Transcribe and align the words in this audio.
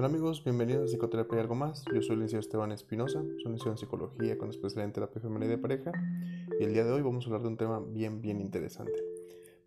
Hola 0.00 0.08
amigos, 0.08 0.42
bienvenidos 0.42 0.84
a 0.84 0.86
Psicoterapia 0.86 1.36
y 1.36 1.40
algo 1.40 1.54
más. 1.54 1.84
Yo 1.94 2.00
soy 2.00 2.14
el 2.14 2.20
licenciado 2.20 2.40
Esteban 2.40 2.72
Espinosa, 2.72 3.20
soy 3.20 3.52
licenciado 3.52 3.72
en 3.72 3.76
Psicología 3.76 4.38
con 4.38 4.48
especialidad 4.48 4.86
en 4.86 4.92
Terapia 4.94 5.20
Femenina 5.20 5.50
de 5.50 5.58
Pareja 5.58 5.92
y 6.58 6.64
el 6.64 6.72
día 6.72 6.84
de 6.84 6.92
hoy 6.92 7.02
vamos 7.02 7.22
a 7.22 7.26
hablar 7.26 7.42
de 7.42 7.48
un 7.48 7.58
tema 7.58 7.80
bien, 7.80 8.22
bien 8.22 8.40
interesante. 8.40 8.94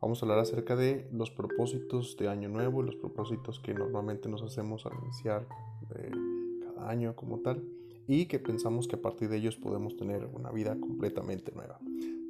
Vamos 0.01 0.19
a 0.19 0.25
hablar 0.25 0.39
acerca 0.39 0.75
de 0.75 1.07
los 1.11 1.29
propósitos 1.29 2.17
de 2.17 2.29
Año 2.29 2.49
Nuevo 2.49 2.81
y 2.81 2.87
los 2.87 2.95
propósitos 2.95 3.59
que 3.59 3.75
normalmente 3.75 4.27
nos 4.27 4.41
hacemos 4.41 4.87
al 4.87 4.93
iniciar 5.03 5.45
eh, 5.93 6.09
cada 6.65 6.89
año 6.89 7.15
como 7.15 7.41
tal 7.41 7.63
y 8.07 8.25
que 8.25 8.39
pensamos 8.39 8.87
que 8.87 8.95
a 8.95 9.01
partir 9.03 9.29
de 9.29 9.37
ellos 9.37 9.55
podemos 9.55 9.97
tener 9.97 10.25
una 10.33 10.49
vida 10.49 10.75
completamente 10.79 11.51
nueva. 11.51 11.77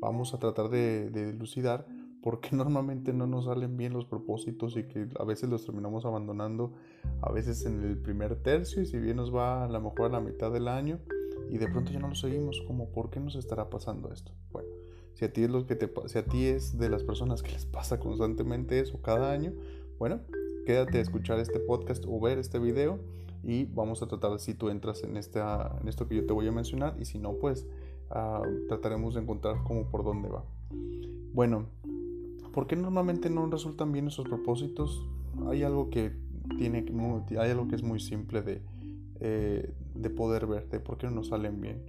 Vamos 0.01 0.33
a 0.33 0.39
tratar 0.39 0.67
de, 0.67 1.09
de 1.09 1.31
dilucidar 1.31 1.85
porque 2.23 2.49
normalmente 2.55 3.13
no 3.13 3.27
nos 3.27 3.45
salen 3.45 3.77
bien 3.77 3.93
los 3.93 4.05
propósitos 4.05 4.75
y 4.77 4.83
que 4.83 5.07
a 5.19 5.23
veces 5.25 5.49
los 5.49 5.65
terminamos 5.65 6.05
abandonando, 6.05 6.73
a 7.21 7.31
veces 7.31 7.65
en 7.65 7.83
el 7.83 7.97
primer 7.97 8.37
tercio 8.37 8.81
y 8.81 8.85
si 8.85 8.97
bien 8.97 9.17
nos 9.17 9.35
va 9.35 9.65
a 9.65 9.67
lo 9.67 9.79
mejor 9.81 10.05
a 10.05 10.09
la 10.09 10.21
mitad 10.21 10.51
del 10.51 10.67
año 10.67 10.99
y 11.49 11.57
de 11.57 11.67
pronto 11.67 11.91
ya 11.91 11.99
no 11.99 12.07
lo 12.07 12.15
seguimos, 12.15 12.63
como 12.65 12.89
¿por 12.89 13.09
qué 13.09 13.19
nos 13.19 13.35
estará 13.35 13.69
pasando 13.69 14.11
esto? 14.11 14.31
Bueno, 14.51 14.69
si 15.13 15.25
a 15.25 15.33
ti 15.33 15.43
es 15.43 15.49
lo 15.49 15.67
que 15.67 15.75
te 15.75 15.91
si 16.07 16.17
a 16.17 16.25
ti 16.25 16.45
es 16.45 16.77
de 16.77 16.89
las 16.89 17.03
personas 17.03 17.43
que 17.43 17.51
les 17.51 17.65
pasa 17.77 17.99
constantemente 17.99 18.79
eso 18.79 19.01
cada 19.01 19.31
año, 19.31 19.53
bueno, 19.99 20.21
quédate 20.65 20.99
a 20.99 21.01
escuchar 21.01 21.39
este 21.39 21.59
podcast 21.59 22.05
o 22.07 22.19
ver 22.19 22.39
este 22.39 22.57
video 22.57 22.99
y 23.43 23.65
vamos 23.65 24.01
a 24.01 24.07
tratar 24.07 24.39
si 24.39 24.53
tú 24.53 24.69
entras 24.69 25.03
en 25.03 25.17
esta 25.17 25.77
en 25.81 25.89
esto 25.89 26.07
que 26.07 26.15
yo 26.15 26.25
te 26.25 26.31
voy 26.31 26.47
a 26.47 26.53
mencionar 26.53 26.95
y 26.97 27.03
si 27.03 27.19
no 27.19 27.33
pues 27.33 27.67
uh, 28.11 28.67
trataremos 28.69 29.15
de 29.15 29.21
encontrar 29.21 29.61
como 29.65 29.89
por 29.91 30.05
dónde 30.05 30.29
va. 30.29 30.45
Bueno, 31.33 31.67
¿Por 32.53 32.67
qué 32.67 32.75
normalmente 32.75 33.31
no 33.31 33.47
resultan 33.47 33.91
bien 33.91 34.07
esos 34.07 34.27
propósitos? 34.27 35.03
Hay 35.49 35.63
algo 35.63 35.89
que 35.89 36.15
tiene 36.57 36.85
hay 37.39 37.49
algo 37.49 37.67
que 37.67 37.75
es 37.75 37.83
muy 37.83 37.99
simple 37.99 38.43
de, 38.43 38.61
eh, 39.19 39.73
de 39.95 40.09
poder 40.11 40.45
ver, 40.45 40.69
de 40.69 40.79
por 40.79 40.97
qué 40.97 41.07
no 41.07 41.13
nos 41.13 41.29
salen 41.29 41.59
bien. 41.59 41.83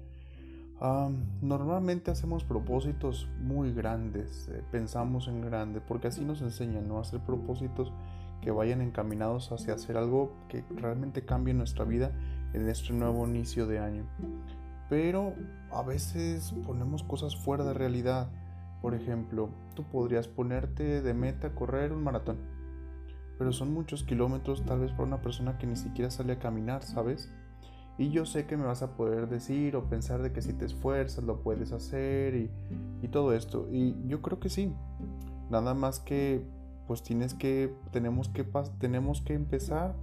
normalmente 1.43 2.11
hacemos 2.11 2.45
propósitos 2.45 3.29
muy 3.41 3.73
grandes, 3.73 4.49
eh, 4.49 4.63
pensamos 4.71 5.29
en 5.29 5.43
grande, 5.43 5.81
porque 5.81 6.09
así 6.09 6.25
nos 6.25 6.41
enseñan, 6.41 6.89
¿no? 6.89 6.99
Hacer 6.99 7.21
propósitos 7.21 7.93
que 8.41 8.51
vayan 8.51 8.81
encaminados 8.81 9.53
hacia 9.53 9.75
hacer 9.75 9.97
algo 9.99 10.33
que 10.49 10.65
realmente 10.77 11.25
cambie 11.25 11.55
nuestra 11.55 11.85
vida 11.85 12.11
en 12.55 12.69
este 12.69 12.93
nuevo 12.95 13.27
inicio 13.27 13.67
de 13.67 13.81
año. 13.81 14.05
Pero 14.89 15.35
a 15.71 15.83
veces 15.83 16.55
ponemos 16.67 17.03
cosas 17.03 17.37
fuera 17.37 17.65
de 17.65 17.75
realidad 17.75 18.31
por 18.85 18.95
ejemplo, 18.95 19.49
tú 19.75 19.85
podrías 19.85 20.29
ponerte 20.29 21.01
de 21.01 21.15
meta 21.15 21.55
correr 21.55 21.91
un 21.91 22.05
maratón, 22.05 22.37
pero 23.39 23.51
son 23.51 23.73
muchos 23.73 24.05
kilómetros 24.05 24.63
tal 24.67 24.81
vez 24.81 24.93
para 24.93 25.05
una 25.05 25.23
persona 25.23 25.57
que 25.57 25.67
ni 25.67 25.77
siquiera 25.77 26.11
sale 26.11 26.35
a 26.35 26.39
caminar, 26.39 26.83
¿sabes? 26.83 27.33
Y 27.97 28.11
yo 28.11 28.27
sé 28.27 28.45
que 28.45 28.59
me 28.59 28.67
vas 28.67 28.83
a 28.83 28.95
poder 28.95 29.31
decir 29.31 29.75
o 29.75 29.89
pensar 29.89 30.21
de 30.21 30.35
que 30.35 30.43
si 30.43 30.53
te 30.53 30.67
esfuerzas 30.67 31.25
lo 31.25 31.41
puedes 31.41 31.73
hacer 31.73 32.35
y, 32.35 32.51
y 33.01 33.09
todo 33.09 33.33
esto. 33.33 33.67
Y 33.73 33.97
yo 34.07 34.21
creo 34.21 34.39
que 34.39 34.51
sí. 34.51 34.71
Nada 35.49 35.73
más 35.73 35.99
que 35.99 36.47
pues 36.87 37.03
tienes 37.03 37.33
que 37.33 37.75
tenemos 37.91 38.29
que 38.29 38.45
tenemos 38.79 39.23
que 39.23 39.33
empezar 39.33 39.95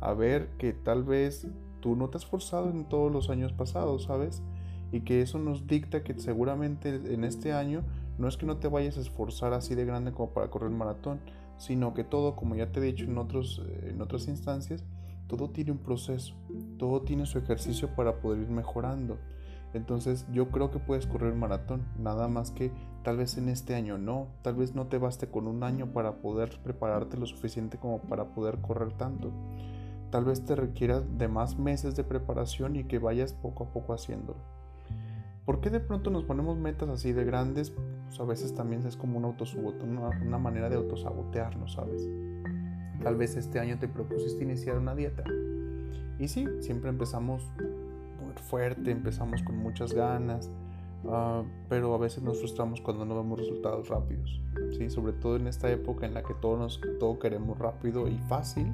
a 0.00 0.14
ver 0.14 0.48
que 0.56 0.72
tal 0.72 1.04
vez 1.04 1.46
tú 1.80 1.94
no 1.94 2.08
te 2.08 2.16
has 2.16 2.22
esforzado 2.22 2.70
en 2.70 2.86
todos 2.86 3.12
los 3.12 3.28
años 3.28 3.52
pasados, 3.52 4.04
¿sabes? 4.04 4.42
Y 4.92 5.02
que 5.02 5.20
eso 5.20 5.38
nos 5.38 5.66
dicta 5.66 6.02
que 6.02 6.18
seguramente 6.18 6.88
en 7.12 7.24
este 7.24 7.52
año 7.52 7.84
no 8.20 8.28
es 8.28 8.36
que 8.36 8.46
no 8.46 8.58
te 8.58 8.68
vayas 8.68 8.98
a 8.98 9.00
esforzar 9.00 9.54
así 9.54 9.74
de 9.74 9.86
grande 9.86 10.12
como 10.12 10.30
para 10.30 10.50
correr 10.50 10.70
maratón, 10.70 11.20
sino 11.56 11.94
que 11.94 12.04
todo, 12.04 12.36
como 12.36 12.54
ya 12.54 12.70
te 12.70 12.80
he 12.80 12.82
dicho 12.82 13.06
en, 13.06 13.16
otros, 13.16 13.62
en 13.82 14.00
otras 14.00 14.28
instancias, 14.28 14.84
todo 15.26 15.48
tiene 15.50 15.72
un 15.72 15.78
proceso, 15.78 16.34
todo 16.78 17.00
tiene 17.02 17.24
su 17.24 17.38
ejercicio 17.38 17.94
para 17.96 18.20
poder 18.20 18.40
ir 18.42 18.50
mejorando. 18.50 19.16
Entonces 19.72 20.26
yo 20.32 20.50
creo 20.50 20.70
que 20.70 20.80
puedes 20.80 21.06
correr 21.06 21.34
maratón, 21.34 21.86
nada 21.98 22.28
más 22.28 22.50
que 22.50 22.70
tal 23.04 23.16
vez 23.16 23.38
en 23.38 23.48
este 23.48 23.74
año 23.74 23.96
no, 23.96 24.28
tal 24.42 24.56
vez 24.56 24.74
no 24.74 24.88
te 24.88 24.98
baste 24.98 25.28
con 25.28 25.46
un 25.46 25.62
año 25.62 25.92
para 25.92 26.16
poder 26.16 26.60
prepararte 26.62 27.16
lo 27.16 27.26
suficiente 27.26 27.78
como 27.78 28.02
para 28.02 28.34
poder 28.34 28.60
correr 28.60 28.92
tanto. 28.92 29.30
Tal 30.10 30.24
vez 30.24 30.44
te 30.44 30.56
requiera 30.56 31.00
de 31.00 31.28
más 31.28 31.56
meses 31.56 31.96
de 31.96 32.04
preparación 32.04 32.76
y 32.76 32.84
que 32.84 32.98
vayas 32.98 33.32
poco 33.32 33.64
a 33.64 33.72
poco 33.72 33.94
haciéndolo. 33.94 34.59
¿Por 35.50 35.60
qué 35.60 35.68
de 35.68 35.80
pronto 35.80 36.10
nos 36.10 36.22
ponemos 36.22 36.56
metas 36.56 36.88
así 36.90 37.12
de 37.12 37.24
grandes? 37.24 37.70
Pues 37.70 38.20
a 38.20 38.22
veces 38.22 38.54
también 38.54 38.86
es 38.86 38.96
como 38.96 39.18
un 39.18 39.24
una, 39.24 40.08
una 40.24 40.38
manera 40.38 40.70
de 40.70 40.76
autosabotearnos, 40.76 41.72
¿sabes? 41.72 42.08
Tal 43.02 43.16
vez 43.16 43.36
este 43.36 43.58
año 43.58 43.76
te 43.76 43.88
propusiste 43.88 44.44
iniciar 44.44 44.78
una 44.78 44.94
dieta. 44.94 45.24
Y 46.20 46.28
sí, 46.28 46.46
siempre 46.60 46.90
empezamos 46.90 47.42
fuerte, 48.48 48.92
empezamos 48.92 49.42
con 49.42 49.56
muchas 49.56 49.92
ganas, 49.92 50.48
uh, 51.02 51.42
pero 51.68 51.96
a 51.96 51.98
veces 51.98 52.22
nos 52.22 52.38
frustramos 52.38 52.80
cuando 52.80 53.04
no 53.04 53.16
vemos 53.16 53.40
resultados 53.40 53.88
rápidos. 53.88 54.40
¿sí? 54.78 54.88
Sobre 54.88 55.14
todo 55.14 55.34
en 55.34 55.48
esta 55.48 55.68
época 55.68 56.06
en 56.06 56.14
la 56.14 56.22
que 56.22 56.34
todo, 56.34 56.58
nos, 56.58 56.80
todo 57.00 57.18
queremos 57.18 57.58
rápido 57.58 58.06
y 58.06 58.18
fácil. 58.28 58.72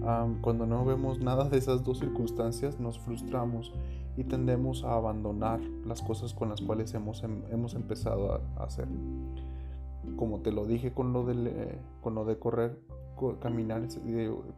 Uh, 0.00 0.40
cuando 0.40 0.64
no 0.64 0.82
vemos 0.86 1.20
nada 1.20 1.50
de 1.50 1.58
esas 1.58 1.84
dos 1.84 1.98
circunstancias, 1.98 2.80
nos 2.80 2.98
frustramos 2.98 3.74
y 4.16 4.24
tendemos 4.24 4.84
a 4.84 4.94
abandonar 4.94 5.60
las 5.86 6.02
cosas 6.02 6.34
con 6.34 6.48
las 6.48 6.60
cuales 6.60 6.92
hemos, 6.94 7.22
em, 7.22 7.42
hemos 7.50 7.74
empezado 7.74 8.34
a, 8.34 8.64
hacer. 8.64 8.88
Como 10.16 10.40
te 10.40 10.52
lo 10.52 10.66
dije 10.66 10.92
con 10.92 11.12
lo, 11.12 11.24
del, 11.24 11.46
eh, 11.46 11.78
con 12.00 12.14
lo 12.14 12.24
de 12.24 12.38
correr, 12.38 12.78
caminar, 13.40 13.86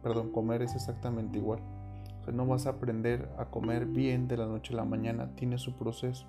perdón, 0.01 0.31
comer 0.31 0.61
es 0.61 0.75
exactamente 0.75 1.37
igual. 1.37 1.59
O 2.21 2.23
sea, 2.23 2.33
no 2.33 2.45
vas 2.45 2.65
a 2.65 2.71
aprender 2.71 3.29
a 3.37 3.45
comer 3.45 3.85
bien 3.85 4.27
de 4.27 4.37
la 4.37 4.47
noche 4.47 4.73
a 4.73 4.77
la 4.77 4.85
mañana, 4.85 5.35
tiene 5.35 5.57
su 5.57 5.75
proceso. 5.75 6.25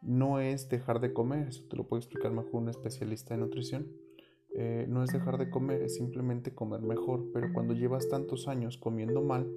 No 0.00 0.40
es 0.40 0.68
dejar 0.68 1.00
de 1.00 1.12
comer, 1.12 1.48
eso 1.48 1.64
te 1.68 1.76
lo 1.76 1.86
puede 1.86 2.00
explicar 2.00 2.32
mejor 2.32 2.54
un 2.54 2.68
especialista 2.70 3.34
en 3.34 3.40
nutrición. 3.40 3.86
Eh, 4.54 4.86
no 4.88 5.02
es 5.02 5.10
dejar 5.12 5.38
de 5.38 5.48
comer, 5.48 5.82
es 5.82 5.96
simplemente 5.96 6.54
comer 6.54 6.82
mejor, 6.82 7.24
pero 7.32 7.52
cuando 7.52 7.72
llevas 7.72 8.08
tantos 8.08 8.48
años 8.48 8.76
comiendo 8.76 9.22
mal, 9.22 9.50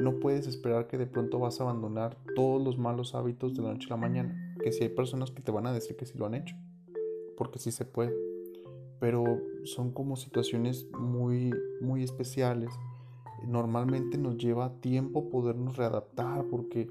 no 0.00 0.18
puedes 0.18 0.46
esperar 0.46 0.86
que 0.86 0.98
de 0.98 1.06
pronto 1.06 1.38
vas 1.38 1.60
a 1.60 1.64
abandonar 1.64 2.16
todos 2.34 2.62
los 2.62 2.78
malos 2.78 3.14
hábitos 3.14 3.54
de 3.54 3.62
la 3.62 3.72
noche 3.72 3.86
a 3.86 3.94
la 3.94 3.96
mañana. 3.96 4.54
Que 4.62 4.72
si 4.72 4.82
hay 4.82 4.88
personas 4.88 5.30
que 5.30 5.42
te 5.42 5.52
van 5.52 5.66
a 5.66 5.72
decir 5.72 5.96
que 5.96 6.06
sí 6.06 6.18
lo 6.18 6.26
han 6.26 6.34
hecho, 6.34 6.56
porque 7.36 7.58
sí 7.58 7.70
se 7.70 7.84
puede. 7.84 8.14
Pero 9.00 9.24
son 9.64 9.92
como 9.92 10.16
situaciones 10.16 10.86
muy, 10.98 11.52
muy 11.80 12.02
especiales. 12.02 12.70
Normalmente 13.46 14.18
nos 14.18 14.36
lleva 14.36 14.80
tiempo 14.80 15.28
podernos 15.28 15.76
readaptar 15.76 16.44
porque 16.50 16.90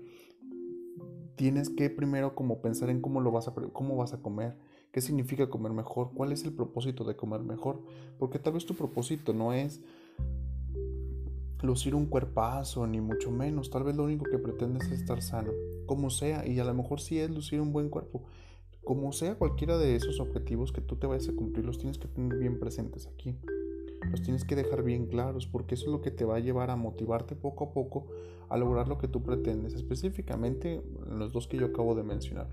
tienes 1.35 1.69
que 1.69 1.89
primero 1.89 2.35
como 2.35 2.61
pensar 2.61 2.89
en 2.89 3.01
cómo 3.01 3.19
lo 3.21 3.31
vas 3.31 3.47
a 3.47 3.53
cómo 3.53 3.95
vas 3.97 4.13
a 4.13 4.21
comer, 4.21 4.55
qué 4.91 5.01
significa 5.01 5.49
comer 5.49 5.73
mejor, 5.73 6.11
cuál 6.13 6.31
es 6.31 6.43
el 6.43 6.53
propósito 6.53 7.03
de 7.03 7.15
comer 7.15 7.41
mejor, 7.41 7.81
porque 8.19 8.39
tal 8.39 8.53
vez 8.53 8.65
tu 8.65 8.75
propósito 8.75 9.33
no 9.33 9.51
es 9.51 9.81
lucir 11.63 11.95
un 11.95 12.05
cuerpazo, 12.05 12.85
ni 12.85 13.01
mucho 13.01 13.31
menos. 13.31 13.69
Tal 13.69 13.83
vez 13.83 13.95
lo 13.95 14.03
único 14.03 14.25
que 14.25 14.37
pretendes 14.37 14.85
es 14.87 14.99
estar 14.99 15.21
sano, 15.21 15.51
como 15.85 16.09
sea, 16.09 16.45
y 16.47 16.59
a 16.59 16.65
lo 16.65 16.73
mejor 16.73 16.99
sí 16.99 17.19
es 17.19 17.29
lucir 17.29 17.61
un 17.61 17.71
buen 17.71 17.89
cuerpo. 17.89 18.23
Como 18.83 19.13
sea 19.13 19.35
cualquiera 19.35 19.77
de 19.77 19.95
esos 19.95 20.19
objetivos 20.19 20.73
que 20.73 20.81
tú 20.81 20.97
te 20.97 21.07
vayas 21.07 21.29
a 21.29 21.33
cumplir, 21.33 21.65
los 21.65 21.77
tienes 21.77 21.97
que 21.97 22.09
tener 22.09 22.37
bien 22.37 22.59
presentes 22.59 23.07
aquí. 23.07 23.37
Los 24.11 24.21
tienes 24.21 24.43
que 24.43 24.57
dejar 24.57 24.83
bien 24.83 25.07
claros, 25.07 25.47
porque 25.47 25.75
eso 25.75 25.85
es 25.85 25.91
lo 25.91 26.01
que 26.01 26.11
te 26.11 26.25
va 26.25 26.35
a 26.35 26.39
llevar 26.39 26.69
a 26.69 26.75
motivarte 26.75 27.35
poco 27.35 27.63
a 27.63 27.71
poco 27.71 28.07
a 28.49 28.57
lograr 28.57 28.89
lo 28.89 28.97
que 28.97 29.07
tú 29.07 29.23
pretendes. 29.23 29.73
Específicamente 29.73 30.83
en 31.09 31.17
los 31.17 31.31
dos 31.31 31.47
que 31.47 31.57
yo 31.57 31.67
acabo 31.67 31.95
de 31.95 32.03
mencionar. 32.03 32.49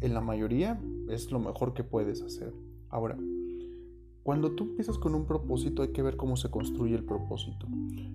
En 0.00 0.14
la 0.14 0.20
mayoría 0.20 0.80
es 1.08 1.30
lo 1.30 1.38
mejor 1.38 1.74
que 1.74 1.84
puedes 1.84 2.22
hacer. 2.22 2.52
Ahora, 2.90 3.16
cuando 4.28 4.50
tú 4.50 4.64
empiezas 4.64 4.98
con 4.98 5.14
un 5.14 5.24
propósito 5.24 5.80
hay 5.80 5.88
que 5.88 6.02
ver 6.02 6.18
cómo 6.18 6.36
se 6.36 6.50
construye 6.50 6.94
el 6.94 7.02
propósito. 7.02 7.66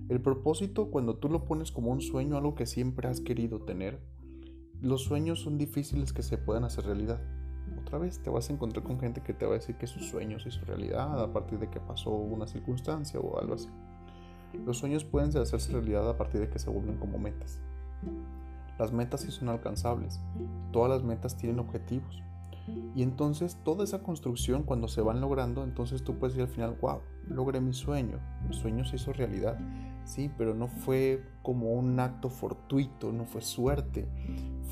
El 0.09 0.21
propósito 0.21 0.91
cuando 0.91 1.15
tú 1.15 1.27
lo 1.27 1.43
pones 1.45 1.71
como 1.71 1.89
un 1.89 2.01
sueño, 2.01 2.37
algo 2.37 2.53
que 2.53 2.67
siempre 2.67 3.07
has 3.07 3.19
querido 3.19 3.61
tener, 3.61 3.99
los 4.79 5.05
sueños 5.05 5.39
son 5.39 5.57
difíciles 5.57 6.13
que 6.13 6.21
se 6.21 6.37
puedan 6.37 6.65
hacer 6.65 6.85
realidad. 6.85 7.19
Otra 7.81 7.97
vez 7.97 8.21
te 8.21 8.29
vas 8.29 8.47
a 8.47 8.53
encontrar 8.53 8.83
con 8.83 8.99
gente 8.99 9.21
que 9.21 9.33
te 9.33 9.47
va 9.47 9.53
a 9.53 9.55
decir 9.55 9.75
que 9.77 9.87
sus 9.87 10.07
sueños 10.07 10.45
hizo 10.45 10.63
realidad 10.65 11.19
a 11.19 11.33
partir 11.33 11.57
de 11.57 11.71
que 11.71 11.79
pasó 11.79 12.11
una 12.11 12.45
circunstancia 12.45 13.19
o 13.19 13.39
algo 13.39 13.55
así. 13.55 13.69
Los 14.67 14.77
sueños 14.77 15.03
pueden 15.03 15.35
hacerse 15.35 15.71
realidad 15.71 16.07
a 16.07 16.15
partir 16.15 16.41
de 16.41 16.47
que 16.47 16.59
se 16.59 16.69
vuelven 16.69 16.97
como 16.97 17.17
metas. 17.17 17.59
Las 18.77 18.91
metas 18.91 19.21
sí 19.21 19.31
son 19.31 19.49
alcanzables. 19.49 20.21
Todas 20.71 20.91
las 20.91 21.01
metas 21.01 21.35
tienen 21.37 21.57
objetivos. 21.57 22.21
Y 22.95 23.03
entonces 23.03 23.57
toda 23.63 23.83
esa 23.83 24.03
construcción 24.03 24.63
cuando 24.63 24.87
se 24.87 25.01
van 25.01 25.19
logrando, 25.19 25.63
entonces 25.63 26.03
tú 26.03 26.17
puedes 26.17 26.35
decir 26.35 26.49
al 26.49 26.53
final, 26.53 26.77
wow, 26.81 26.99
logré 27.27 27.59
mi 27.59 27.73
sueño, 27.73 28.19
mi 28.47 28.53
sueño 28.53 28.85
se 28.85 28.95
hizo 28.95 29.11
realidad. 29.13 29.57
Sí, 30.05 30.31
pero 30.37 30.53
no 30.53 30.67
fue 30.67 31.23
como 31.41 31.73
un 31.73 31.99
acto 31.99 32.29
fortuito, 32.29 33.11
no 33.11 33.25
fue 33.25 33.41
suerte, 33.41 34.07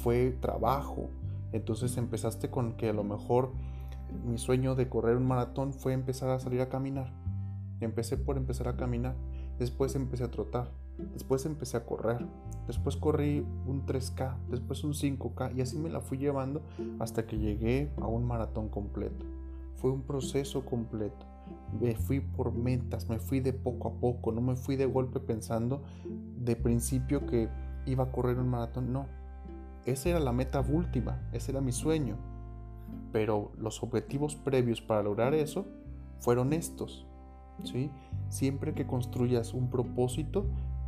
fue 0.04 0.32
trabajo. 0.40 1.10
Entonces 1.52 1.98
empezaste 1.98 2.50
con 2.50 2.74
que 2.78 2.90
a 2.90 2.94
lo 2.94 3.04
mejor 3.04 3.52
mi 4.26 4.38
sueño 4.38 4.76
de 4.76 4.90
correr 4.90 5.18
un 5.18 5.26
maratón 5.26 5.74
fue 5.74 5.94
empezar 5.94 6.30
a 6.30 6.40
salir 6.40 6.62
a 6.62 6.70
caminar. 6.70 7.14
Empecé 7.80 8.18
por 8.18 8.38
empezar 8.38 8.68
a 8.68 8.78
caminar, 8.78 9.16
después 9.58 9.96
empecé 9.96 10.24
a 10.24 10.32
trotar, 10.32 10.72
Después 11.14 11.46
empecé 11.46 11.78
a 11.78 11.86
correr. 11.86 12.26
Después 12.68 12.96
corrí 12.96 13.46
un 13.66 13.86
3K, 13.86 14.38
después 14.50 14.84
un 14.84 14.94
5K 14.94 15.56
y 15.56 15.62
así 15.62 15.78
me 15.78 15.90
la 15.90 16.02
fui 16.02 16.18
llevando 16.18 16.62
hasta 17.00 17.26
que 17.26 17.38
llegué 17.38 17.92
a 18.00 18.08
un 18.08 18.26
maratón 18.26 18.70
completo. 18.70 19.26
Fue 19.76 19.92
un 19.92 20.04
proceso 20.04 20.64
completo. 20.66 21.26
Me 21.80 21.96
fui 21.96 22.20
por 22.20 22.54
metas, 22.54 23.10
me 23.10 23.20
fui 23.20 23.40
de 23.40 23.54
poco 23.54 23.90
a 23.90 23.94
poco, 23.94 24.32
no 24.32 24.42
me 24.42 24.56
fui 24.56 24.76
de 24.76 24.86
golpe 24.86 25.20
pensando 25.20 25.82
de 26.38 26.56
principio 26.56 27.26
que 27.26 27.50
iba 27.86 28.06
a 28.06 28.12
correr 28.12 28.38
un 28.38 28.50
maratón, 28.50 28.94
no. 28.94 29.08
Esa 29.86 30.10
era 30.10 30.20
la 30.20 30.32
meta 30.32 30.62
última, 30.62 31.28
ese 31.34 31.52
era 31.52 31.62
mi 31.62 31.72
sueño. 31.72 32.16
Pero 33.12 33.52
los 33.58 33.82
objetivos 33.84 34.36
previos 34.36 34.82
para 34.82 35.04
lograr 35.04 35.34
eso 35.34 35.66
fueron 36.20 36.54
estos. 36.54 37.06
¿sí? 37.64 37.90
Siempre 38.30 38.74
que 38.74 38.86
construyas 38.86 39.54
un 39.54 39.70
propósito, 39.70 40.46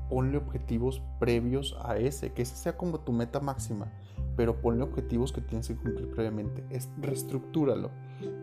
ponle 0.09 0.37
objetivos 0.37 1.01
previos 1.19 1.77
a 1.83 1.97
ese, 1.97 2.31
que 2.31 2.41
ese 2.41 2.55
sea 2.55 2.77
como 2.77 2.99
tu 2.99 3.11
meta 3.11 3.39
máxima, 3.39 3.91
pero 4.35 4.61
ponle 4.61 4.83
objetivos 4.83 5.31
que 5.31 5.41
tienes 5.41 5.67
que 5.67 5.75
cumplir 5.75 6.09
previamente. 6.09 6.63
Es, 6.69 6.89
reestructúralo 6.99 7.91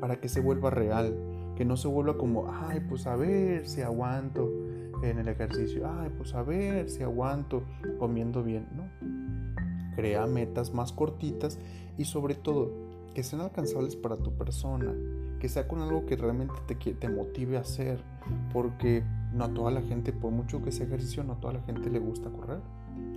para 0.01 0.21
que 0.21 0.29
se 0.29 0.41
vuelva 0.41 0.71
real, 0.71 1.15
que 1.57 1.65
no 1.65 1.77
se 1.77 1.89
vuelva 1.89 2.17
como, 2.17 2.51
ay, 2.53 2.81
pues 2.89 3.07
a 3.07 3.17
ver 3.17 3.67
si 3.67 3.83
aguanto 3.83 4.51
en 5.03 5.19
el 5.19 5.29
ejercicio, 5.29 5.91
ay, 5.91 6.11
pues 6.17 6.35
a 6.35 6.43
ver 6.43 6.91
si 6.91 7.03
aguanto 7.03 7.63
comiendo 7.99 8.43
bien, 8.43 8.69
¿no? 8.75 8.89
Crea 9.97 10.27
metas 10.27 10.73
más 10.73 10.93
cortitas 10.93 11.59
y 11.99 12.05
sobre 12.05 12.35
todo 12.35 12.71
que 13.15 13.23
sean 13.23 13.43
alcanzables 13.43 13.97
para 13.97 14.17
tu 14.17 14.33
persona, 14.33 14.95
que 15.41 15.49
sea 15.49 15.67
con 15.67 15.81
algo 15.81 16.07
que 16.07 16.17
realmente 16.17 16.55
te, 16.67 16.75
te 16.75 17.09
motive 17.09 17.57
a 17.57 17.61
hacer, 17.61 18.03
porque 18.53 19.03
no 19.33 19.45
a 19.45 19.55
toda 19.55 19.71
la 19.71 19.83
gente, 19.83 20.13
por 20.13 20.33
mucho 20.33 20.63
que 20.63 20.73
sea 20.73 20.87
ejercicio, 20.87 21.23
no 21.25 21.35
a 21.35 21.41
toda 21.41 21.55
la 21.55 21.63
gente 21.63 21.91
le 21.91 21.99
gusta 21.99 22.31
correr. 22.31 22.61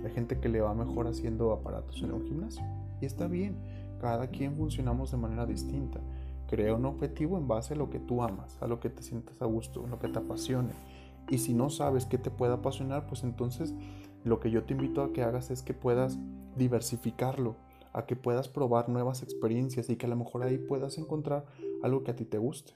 Hay 0.04 0.10
gente 0.12 0.38
que 0.38 0.48
le 0.48 0.60
va 0.60 0.74
mejor 0.74 1.06
haciendo 1.06 1.52
aparatos 1.52 2.02
en 2.02 2.12
un 2.12 2.24
gimnasio. 2.24 2.64
Y 3.00 3.06
está 3.06 3.26
bien, 3.26 3.56
cada 4.00 4.28
quien 4.28 4.56
funcionamos 4.56 5.10
de 5.10 5.16
manera 5.16 5.46
distinta. 5.46 6.00
Crea 6.48 6.74
un 6.74 6.84
objetivo 6.84 7.38
en 7.38 7.48
base 7.48 7.74
a 7.74 7.76
lo 7.76 7.90
que 7.90 7.98
tú 7.98 8.22
amas, 8.22 8.56
a 8.60 8.66
lo 8.66 8.80
que 8.80 8.90
te 8.90 9.02
sientas 9.02 9.40
a 9.40 9.46
gusto, 9.46 9.84
a 9.84 9.88
lo 9.88 9.98
que 9.98 10.08
te 10.08 10.18
apasione. 10.18 10.72
Y 11.28 11.38
si 11.38 11.54
no 11.54 11.70
sabes 11.70 12.06
qué 12.06 12.18
te 12.18 12.30
puede 12.30 12.52
apasionar, 12.52 13.06
pues 13.06 13.24
entonces 13.24 13.74
lo 14.24 14.40
que 14.40 14.50
yo 14.50 14.64
te 14.64 14.74
invito 14.74 15.02
a 15.02 15.12
que 15.12 15.22
hagas 15.22 15.50
es 15.50 15.62
que 15.62 15.74
puedas 15.74 16.18
diversificarlo, 16.56 17.56
a 17.92 18.06
que 18.06 18.14
puedas 18.16 18.48
probar 18.48 18.88
nuevas 18.88 19.22
experiencias 19.22 19.88
y 19.88 19.96
que 19.96 20.06
a 20.06 20.10
lo 20.10 20.16
mejor 20.16 20.42
ahí 20.42 20.58
puedas 20.58 20.98
encontrar 20.98 21.46
algo 21.82 22.04
que 22.04 22.10
a 22.10 22.16
ti 22.16 22.24
te 22.24 22.38
guste. 22.38 22.74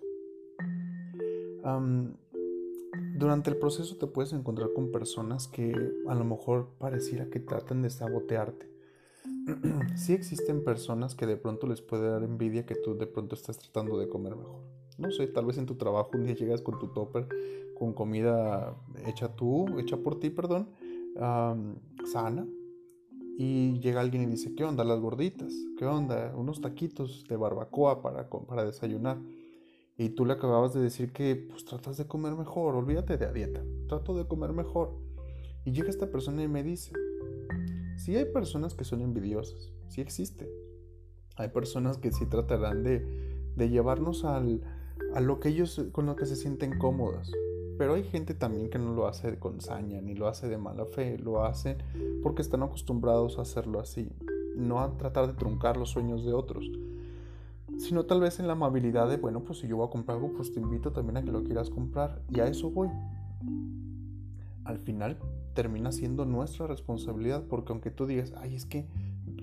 Durante 3.17 3.51
el 3.51 3.57
proceso 3.57 3.97
te 3.97 4.07
puedes 4.07 4.33
encontrar 4.33 4.73
con 4.75 4.91
personas 4.91 5.49
que 5.49 5.73
a 6.07 6.15
lo 6.15 6.25
mejor 6.25 6.71
pareciera 6.79 7.27
que 7.27 7.41
tratan 7.41 7.83
de 7.83 7.91
sabotearte. 7.91 8.71
sí 9.97 10.13
existen 10.13 10.65
personas 10.65 11.15
que 11.15 11.27
de 11.27 11.37
pronto 11.37 11.67
les 11.67 11.81
puede 11.83 12.09
dar 12.09 12.23
envidia 12.23 12.67
que 12.67 12.75
tú 12.75 12.97
de 12.97 13.07
pronto 13.07 13.35
estás 13.35 13.59
tratando 13.59 13.99
de 13.99 14.09
comer 14.09 14.37
mejor. 14.37 14.63
No 14.99 15.11
sé, 15.11 15.27
tal 15.29 15.47
vez 15.47 15.59
en 15.59 15.67
tu 15.67 15.77
trabajo 15.77 16.11
un 16.15 16.25
día 16.25 16.35
llegas 16.35 16.61
con 16.61 16.79
tu 16.79 16.89
topper 16.89 17.29
con 17.79 17.93
comida 17.93 18.77
hecha 19.07 19.35
tú, 19.35 19.79
hecha 19.79 19.97
por 19.97 20.19
ti, 20.19 20.31
perdón, 20.31 20.69
sana, 22.05 22.47
y 23.39 23.79
llega 23.79 24.01
alguien 24.01 24.25
y 24.25 24.27
dice, 24.27 24.55
¿qué 24.55 24.65
onda 24.65 24.83
las 24.83 25.01
gorditas? 25.01 25.55
¿Qué 25.79 25.87
onda? 25.87 26.35
Unos 26.37 26.61
taquitos 26.61 27.25
de 27.29 27.37
barbacoa 27.37 28.03
para, 28.03 28.29
para 28.29 28.65
desayunar. 28.65 29.19
Y 30.01 30.11
tú 30.11 30.25
le 30.25 30.35
acababas 30.35 30.73
de 30.73 30.81
decir 30.81 31.13
que 31.13 31.35
pues 31.35 31.65
tratas 31.65 31.97
de 31.97 32.07
comer 32.07 32.35
mejor, 32.35 32.77
olvídate 32.77 33.19
de 33.19 33.27
la 33.27 33.33
dieta, 33.33 33.65
trato 33.89 34.17
de 34.17 34.29
comer 34.29 34.53
mejor. 34.53 34.93
Y 35.65 35.73
llega 35.73 35.91
esta 35.91 36.07
persona 36.07 36.41
y 36.41 36.47
me 36.47 36.63
dice, 36.63 36.93
sí 37.97 38.15
hay 38.15 38.27
personas 38.27 38.75
que 38.75 38.85
son 38.85 39.03
envidiosas, 39.03 39.73
sí 39.89 40.01
existe. 40.01 40.49
Hay 41.37 41.49
personas 41.49 41.99
que 41.99 42.13
sí 42.13 42.27
tratarán 42.27 42.85
de, 42.85 43.05
de 43.57 43.69
llevarnos 43.71 44.25
al, 44.25 44.63
a 45.15 45.21
lo 45.21 45.41
que 45.41 45.49
ellos 45.49 45.85
con 45.91 46.07
lo 46.07 46.15
que 46.15 46.27
se 46.27 46.37
sienten 46.37 46.79
cómodos. 46.79 47.33
Pero 47.77 47.95
hay 47.95 48.05
gente 48.05 48.35
también 48.35 48.71
que 48.71 48.79
no 48.79 48.95
lo 48.95 49.09
hace 49.09 49.37
con 49.41 49.61
saña, 49.61 50.01
ni 50.01 50.15
lo 50.15 50.29
hace 50.29 50.49
de 50.49 50.59
mala 50.59 50.87
fe, 50.87 51.19
lo 51.19 51.45
hace 51.45 51.77
porque 52.23 52.43
están 52.43 52.63
acostumbrados 52.63 53.39
a 53.39 53.43
hacerlo 53.43 53.81
así, 53.81 54.11
no 54.55 54.81
a 54.81 54.97
tratar 54.97 55.27
de 55.27 55.33
truncar 55.33 55.77
los 55.77 55.91
sueños 55.91 56.25
de 56.25 56.33
otros, 56.33 56.71
sino 57.79 58.05
tal 58.05 58.21
vez 58.21 58.41
en 58.41 58.47
la 58.47 58.55
amabilidad 58.55 59.09
de, 59.09 59.17
bueno, 59.17 59.45
pues 59.45 59.61
si 59.61 59.69
yo 59.69 59.77
voy 59.77 59.87
a 59.87 59.91
comprar 59.91 60.17
algo, 60.17 60.33
pues 60.33 60.53
te 60.53 60.61
invito 60.61 60.93
también 60.93 61.17
a 61.17 61.23
que 61.23 61.31
lo 61.31 61.45
quieras 61.45 61.71
comprar, 61.71 62.21
y 62.29 62.41
a 62.41 62.47
eso 62.47 62.71
voy. 62.71 62.89
Al 64.65 64.79
final 64.79 65.19
termina 65.55 65.93
siendo 65.93 66.25
nuestra 66.25 66.67
responsabilidad, 66.67 67.45
porque 67.49 67.73
aunque 67.73 67.91
tú 67.91 68.07
digas, 68.07 68.35
ay, 68.37 68.55
es 68.55 68.67
que 68.67 68.87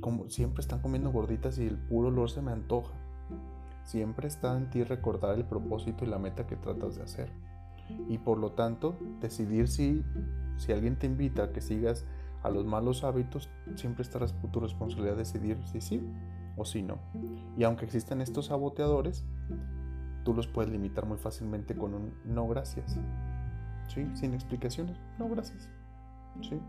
como 0.01 0.29
siempre 0.29 0.61
están 0.61 0.81
comiendo 0.81 1.11
gorditas 1.11 1.57
y 1.57 1.65
el 1.65 1.77
puro 1.77 2.09
olor 2.09 2.29
se 2.29 2.41
me 2.41 2.51
antoja, 2.51 2.93
siempre 3.83 4.27
está 4.27 4.55
en 4.57 4.69
ti 4.69 4.83
recordar 4.83 5.35
el 5.35 5.45
propósito 5.45 6.05
y 6.05 6.07
la 6.07 6.19
meta 6.19 6.45
que 6.45 6.55
tratas 6.55 6.95
de 6.95 7.03
hacer 7.03 7.31
y 8.09 8.17
por 8.17 8.37
lo 8.37 8.51
tanto 8.51 8.97
decidir 9.21 9.67
si, 9.67 10.03
si 10.57 10.71
alguien 10.71 10.97
te 10.97 11.05
invita 11.05 11.43
a 11.43 11.51
que 11.51 11.61
sigas 11.61 12.05
a 12.43 12.49
los 12.49 12.65
malos 12.65 13.03
hábitos, 13.03 13.49
siempre 13.75 14.03
estará 14.03 14.27
tu 14.51 14.59
responsabilidad 14.59 15.17
decidir 15.17 15.57
si 15.65 15.81
sí 15.81 16.01
o 16.57 16.65
si 16.65 16.81
no. 16.81 16.99
Y 17.57 17.63
aunque 17.63 17.85
existen 17.85 18.21
estos 18.21 18.47
saboteadores, 18.47 19.25
tú 20.23 20.33
los 20.33 20.47
puedes 20.47 20.71
limitar 20.71 21.05
muy 21.05 21.17
fácilmente 21.17 21.75
con 21.75 21.93
un 21.93 22.13
no 22.25 22.47
gracias. 22.47 22.97
¿Sí? 23.87 24.07
Sin 24.15 24.33
explicaciones, 24.33 24.97
no 25.19 25.29
gracias. 25.29 25.69
¿Sí? 26.41 26.59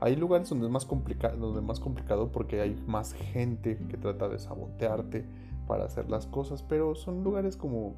Hay 0.00 0.16
lugares 0.16 0.48
donde 0.48 0.66
es 0.66 0.72
más 0.72 0.86
complicado, 0.86 1.36
donde 1.36 1.60
es 1.60 1.66
más 1.66 1.80
complicado 1.80 2.32
porque 2.32 2.60
hay 2.60 2.74
más 2.86 3.12
gente 3.12 3.78
que 3.88 3.96
trata 3.96 4.28
de 4.28 4.38
sabotearte 4.38 5.26
para 5.66 5.84
hacer 5.84 6.10
las 6.10 6.26
cosas, 6.26 6.62
pero 6.62 6.94
son 6.94 7.22
lugares 7.22 7.56
como 7.56 7.94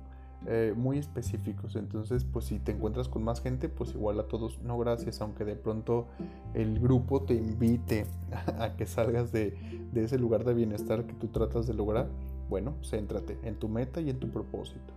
eh, 0.47 0.75
muy 0.77 0.99
específicos. 0.99 1.77
Entonces, 1.77 2.25
pues 2.25 2.45
si 2.45 2.59
te 2.59 2.73
encuentras 2.73 3.09
con 3.09 3.25
más 3.25 3.41
gente, 3.41 3.69
pues 3.69 3.95
igual 3.95 4.21
a 4.21 4.29
todos, 4.29 4.61
no 4.63 4.79
gracias, 4.79 5.21
aunque 5.21 5.45
de 5.45 5.57
pronto 5.57 6.07
el 6.55 6.79
grupo 6.79 7.23
te 7.23 7.35
invite 7.35 8.07
a 8.59 8.77
que 8.77 8.87
salgas 8.87 9.33
de, 9.33 9.57
ese 9.95 10.19
lugar 10.19 10.45
de 10.45 10.55
bienestar 10.55 11.05
que 11.05 11.15
tú 11.15 11.29
tratas 11.29 11.67
de 11.67 11.75
lograr, 11.75 12.09
bueno, 12.49 12.75
céntrate 12.83 13.39
en 13.43 13.57
tu 13.57 13.69
meta 13.69 14.01
y 14.01 14.11
en 14.11 14.21
tu 14.21 14.29
propósito. 14.29 14.93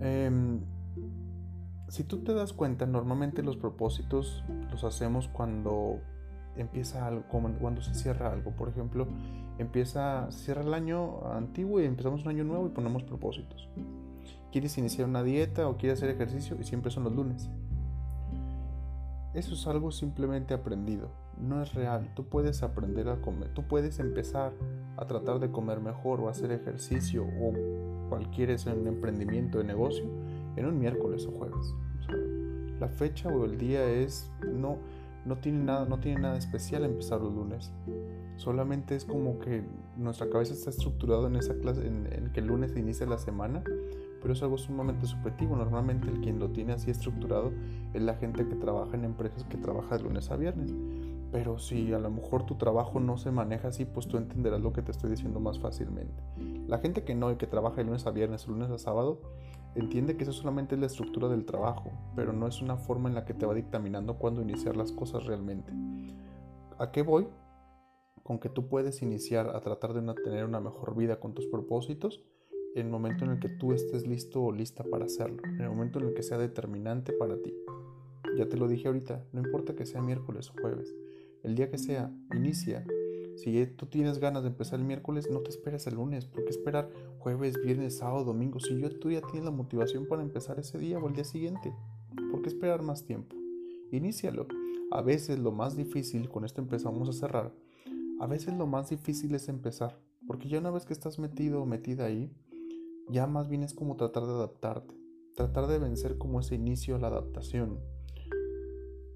Em, 0.00 0.60
si 1.88 2.04
tú 2.04 2.18
te 2.18 2.32
das 2.32 2.52
cuenta, 2.52 2.86
normalmente 2.86 3.42
los 3.42 3.56
propósitos 3.56 4.44
los 4.70 4.84
hacemos 4.84 5.28
cuando 5.28 6.00
empieza 6.56 7.06
algo, 7.06 7.24
cuando 7.28 7.82
se 7.82 7.94
cierra 7.94 8.32
algo. 8.32 8.52
Por 8.52 8.68
ejemplo, 8.68 9.06
empieza, 9.58 10.30
cierra 10.30 10.62
el 10.62 10.74
año 10.74 11.26
antiguo 11.32 11.80
y 11.80 11.84
empezamos 11.84 12.22
un 12.22 12.28
año 12.28 12.44
nuevo 12.44 12.66
y 12.66 12.70
ponemos 12.70 13.02
propósitos. 13.02 13.68
Quieres 14.52 14.76
iniciar 14.78 15.08
una 15.08 15.22
dieta 15.22 15.68
o 15.68 15.76
quieres 15.76 15.98
hacer 15.98 16.10
ejercicio 16.10 16.56
y 16.60 16.64
siempre 16.64 16.90
son 16.90 17.04
los 17.04 17.14
lunes. 17.14 17.50
Eso 19.34 19.54
es 19.54 19.66
algo 19.66 19.90
simplemente 19.90 20.54
aprendido, 20.54 21.10
no 21.36 21.60
es 21.60 21.74
real. 21.74 22.12
Tú 22.14 22.28
puedes 22.28 22.62
aprender 22.62 23.08
a 23.08 23.20
comer, 23.20 23.48
tú 23.52 23.64
puedes 23.64 23.98
empezar 23.98 24.52
a 24.96 25.06
tratar 25.06 25.40
de 25.40 25.50
comer 25.50 25.80
mejor 25.80 26.20
o 26.20 26.28
hacer 26.28 26.52
ejercicio 26.52 27.24
o 27.24 27.52
cualquier 28.08 28.56
un 28.66 28.86
emprendimiento 28.86 29.58
de 29.58 29.64
negocio 29.64 30.04
en 30.54 30.66
un 30.66 30.78
miércoles 30.78 31.26
o 31.26 31.32
jueves. 31.32 31.74
la 32.78 32.88
fecha 32.88 33.28
o 33.28 33.44
el 33.44 33.58
día 33.58 33.84
es 33.84 34.30
no 34.52 34.78
no 35.24 35.36
tiene 35.36 35.64
nada, 35.64 35.86
no 35.86 35.98
tiene 35.98 36.20
nada 36.20 36.36
especial 36.36 36.84
empezar 36.84 37.20
los 37.20 37.32
lunes. 37.32 37.72
Solamente 38.36 38.96
es 38.96 39.04
como 39.04 39.38
que 39.38 39.64
nuestra 39.96 40.28
cabeza 40.28 40.54
está 40.54 40.70
estructurada 40.70 41.28
en 41.28 41.36
esa 41.36 41.54
clase, 41.54 41.86
en, 41.86 42.30
que 42.32 42.40
el 42.40 42.46
lunes 42.46 42.76
inicia 42.76 43.06
la 43.06 43.18
semana, 43.18 43.62
pero 44.20 44.34
es 44.34 44.42
algo 44.42 44.58
sumamente 44.58 45.06
subjetivo. 45.06 45.56
Normalmente 45.56 46.08
el 46.08 46.20
quien 46.20 46.38
lo 46.38 46.50
tiene 46.50 46.72
así 46.72 46.90
estructurado 46.90 47.52
es 47.92 48.02
la 48.02 48.14
gente 48.14 48.46
que 48.46 48.54
trabaja 48.54 48.96
en 48.96 49.04
empresas 49.04 49.44
que 49.44 49.56
trabaja 49.56 49.96
de 49.96 50.02
lunes 50.02 50.30
a 50.30 50.36
viernes. 50.36 50.74
Pero 51.32 51.58
si 51.58 51.92
a 51.92 51.98
lo 51.98 52.10
mejor 52.10 52.46
tu 52.46 52.56
trabajo 52.56 53.00
no 53.00 53.16
se 53.16 53.30
maneja 53.30 53.68
así, 53.68 53.84
pues 53.84 54.06
tú 54.06 54.18
entenderás 54.18 54.60
lo 54.60 54.72
que 54.72 54.82
te 54.82 54.92
estoy 54.92 55.10
diciendo 55.10 55.40
más 55.40 55.58
fácilmente. 55.58 56.22
La 56.68 56.78
gente 56.78 57.02
que 57.02 57.14
no 57.14 57.32
y 57.32 57.36
que 57.36 57.46
trabaja 57.46 57.76
de 57.76 57.84
lunes 57.84 58.06
a 58.06 58.10
viernes, 58.10 58.46
lunes 58.46 58.70
a 58.70 58.78
sábado, 58.78 59.20
Entiende 59.74 60.16
que 60.16 60.22
eso 60.22 60.32
solamente 60.32 60.76
es 60.76 60.80
la 60.80 60.86
estructura 60.86 61.28
del 61.28 61.44
trabajo, 61.44 61.90
pero 62.14 62.32
no 62.32 62.46
es 62.46 62.62
una 62.62 62.76
forma 62.76 63.08
en 63.08 63.14
la 63.14 63.24
que 63.24 63.34
te 63.34 63.44
va 63.44 63.54
dictaminando 63.54 64.18
cuándo 64.18 64.40
iniciar 64.40 64.76
las 64.76 64.92
cosas 64.92 65.24
realmente. 65.24 65.72
¿A 66.78 66.92
qué 66.92 67.02
voy? 67.02 67.26
Con 68.22 68.38
que 68.38 68.48
tú 68.48 68.68
puedes 68.68 69.02
iniciar 69.02 69.48
a 69.48 69.60
tratar 69.60 69.92
de 69.92 70.14
tener 70.22 70.44
una 70.44 70.60
mejor 70.60 70.96
vida 70.96 71.18
con 71.18 71.34
tus 71.34 71.46
propósitos 71.46 72.22
en 72.76 72.86
el 72.86 72.92
momento 72.92 73.24
en 73.24 73.32
el 73.32 73.40
que 73.40 73.48
tú 73.48 73.72
estés 73.72 74.06
listo 74.06 74.42
o 74.42 74.52
lista 74.52 74.84
para 74.84 75.06
hacerlo, 75.06 75.42
en 75.44 75.60
el 75.60 75.68
momento 75.68 75.98
en 75.98 76.08
el 76.08 76.14
que 76.14 76.22
sea 76.22 76.38
determinante 76.38 77.12
para 77.12 77.36
ti. 77.40 77.54
Ya 78.36 78.48
te 78.48 78.56
lo 78.56 78.68
dije 78.68 78.88
ahorita, 78.88 79.24
no 79.32 79.40
importa 79.40 79.74
que 79.74 79.86
sea 79.86 80.02
miércoles 80.02 80.50
o 80.50 80.60
jueves, 80.60 80.94
el 81.42 81.54
día 81.54 81.70
que 81.70 81.78
sea, 81.78 82.12
inicia 82.34 82.84
si 83.44 83.66
tú 83.66 83.86
tienes 83.86 84.18
ganas 84.18 84.42
de 84.42 84.48
empezar 84.48 84.78
el 84.78 84.86
miércoles, 84.86 85.28
no 85.30 85.40
te 85.40 85.50
esperes 85.50 85.86
el 85.86 85.96
lunes. 85.96 86.24
¿Por 86.24 86.44
qué 86.44 86.50
esperar 86.50 86.90
jueves, 87.18 87.60
viernes, 87.62 87.98
sábado, 87.98 88.24
domingo? 88.24 88.58
Si 88.58 88.80
yo, 88.80 88.88
tú 88.98 89.10
ya 89.10 89.20
tienes 89.20 89.44
la 89.44 89.50
motivación 89.50 90.06
para 90.08 90.22
empezar 90.22 90.58
ese 90.58 90.78
día 90.78 90.98
o 90.98 91.06
el 91.08 91.14
día 91.14 91.24
siguiente, 91.24 91.74
¿por 92.30 92.40
qué 92.40 92.48
esperar 92.48 92.82
más 92.82 93.04
tiempo? 93.04 93.36
Inícialo. 93.92 94.46
A 94.90 95.02
veces 95.02 95.38
lo 95.38 95.52
más 95.52 95.76
difícil, 95.76 96.30
con 96.30 96.46
esto 96.46 96.62
empezamos 96.62 97.08
a 97.08 97.12
cerrar, 97.12 97.52
a 98.18 98.26
veces 98.26 98.54
lo 98.54 98.66
más 98.66 98.88
difícil 98.88 99.34
es 99.34 99.48
empezar, 99.48 99.98
porque 100.26 100.48
ya 100.48 100.58
una 100.58 100.70
vez 100.70 100.86
que 100.86 100.94
estás 100.94 101.18
metido 101.18 101.60
o 101.60 101.66
metida 101.66 102.06
ahí, 102.06 102.32
ya 103.10 103.26
más 103.26 103.48
bien 103.48 103.62
es 103.62 103.74
como 103.74 103.96
tratar 103.96 104.24
de 104.24 104.32
adaptarte, 104.32 104.94
tratar 105.34 105.66
de 105.66 105.78
vencer 105.78 106.16
como 106.16 106.40
ese 106.40 106.54
inicio 106.54 106.96
a 106.96 106.98
la 106.98 107.08
adaptación. 107.08 107.80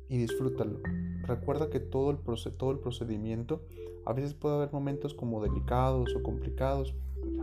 Y 0.09 0.19
disfrútalo. 0.19 0.81
Recuerda 1.23 1.69
que 1.69 1.81
todo 1.81 2.11
el, 2.11 2.19
todo 2.57 2.71
el 2.71 2.79
procedimiento, 2.79 3.63
a 4.07 4.13
veces 4.13 4.35
puede 4.35 4.57
haber 4.57 4.73
momentos 4.73 5.15
como 5.15 5.43
delicados 5.43 6.15
o 6.17 6.23
complicados, 6.23 6.95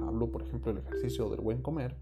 hablo 0.02 0.32
por 0.32 0.42
ejemplo 0.42 0.74
del 0.74 0.84
ejercicio 0.84 1.30
del 1.30 1.42
buen 1.42 1.62
comer, 1.62 1.96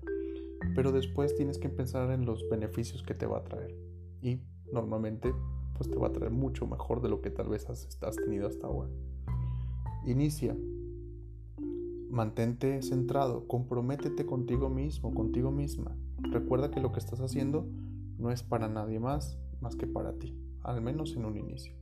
pero 0.76 0.92
después 0.92 1.36
tienes 1.36 1.58
que 1.58 1.70
pensar 1.70 2.12
en 2.12 2.26
los 2.26 2.48
beneficios 2.50 3.04
que 3.04 3.14
te 3.14 3.26
va 3.26 3.40
a 3.40 3.44
traer. 3.44 3.76
Y 4.22 4.40
normalmente 4.72 5.34
pues 5.76 5.90
te 5.90 5.98
va 5.98 6.08
a 6.08 6.12
traer 6.14 6.32
mucho 6.32 6.66
mejor 6.68 7.02
de 7.02 7.10
lo 7.10 7.22
que 7.22 7.30
tal 7.30 7.50
vez 7.50 7.70
has, 7.70 7.88
has 8.02 8.16
tenido 8.16 8.48
hasta 8.48 8.68
ahora. 8.68 8.90
Inicia. 10.06 10.56
Mantente 12.10 12.82
centrado, 12.84 13.48
comprométete 13.48 14.26
contigo 14.26 14.70
mismo, 14.70 15.14
contigo 15.14 15.52
misma. 15.52 15.98
Recuerda 16.20 16.70
que 16.70 16.80
lo 16.80 16.92
que 16.92 17.00
estás 17.00 17.20
haciendo 17.22 17.66
no 18.20 18.30
es 18.30 18.44
para 18.44 18.68
nadie 18.68 19.00
más, 19.00 19.40
más 19.62 19.76
que 19.76 19.88
para 19.88 20.14
ti, 20.14 20.38
al 20.64 20.82
menos 20.82 21.16
en 21.16 21.26
un 21.26 21.38
inicio. 21.38 21.74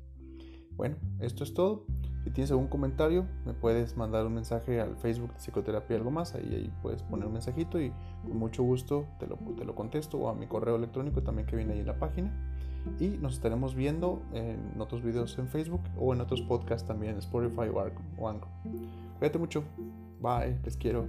Bueno, 0.75 0.95
esto 1.19 1.43
es 1.43 1.53
todo. 1.53 1.85
Si 2.23 2.29
tienes 2.29 2.51
algún 2.51 2.67
comentario, 2.67 3.25
me 3.45 3.53
puedes 3.53 3.97
mandar 3.97 4.25
un 4.27 4.35
mensaje 4.35 4.79
al 4.79 4.95
Facebook 4.97 5.33
de 5.33 5.39
Psicoterapia 5.39 5.97
Algo 5.97 6.11
Más. 6.11 6.35
Ahí, 6.35 6.53
ahí 6.53 6.71
puedes 6.81 7.01
poner 7.03 7.25
un 7.25 7.33
mensajito 7.33 7.79
y 7.81 7.91
con 8.23 8.37
mucho 8.37 8.63
gusto 8.63 9.07
te 9.19 9.25
lo, 9.27 9.37
te 9.57 9.65
lo 9.65 9.73
contesto. 9.73 10.19
O 10.19 10.29
a 10.29 10.35
mi 10.35 10.47
correo 10.47 10.75
electrónico 10.75 11.23
también 11.23 11.47
que 11.47 11.55
viene 11.55 11.73
ahí 11.73 11.79
en 11.79 11.87
la 11.87 11.97
página. 11.99 12.31
Y 12.99 13.09
nos 13.09 13.33
estaremos 13.33 13.75
viendo 13.75 14.21
en 14.33 14.79
otros 14.79 15.03
videos 15.03 15.37
en 15.37 15.47
Facebook 15.47 15.81
o 15.97 16.13
en 16.13 16.21
otros 16.21 16.41
podcasts 16.41 16.87
también, 16.87 17.17
Spotify 17.17 17.69
o 18.17 18.27
Anchor. 18.27 18.49
Cuídate 19.19 19.37
mucho. 19.37 19.63
Bye. 20.19 20.59
Les 20.63 20.77
quiero. 20.77 21.07